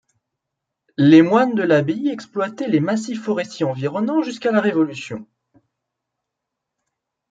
[0.97, 5.27] Les moines de l'abbaye exploitaient les massifs forestiers environnant jusqu'à la Révolution.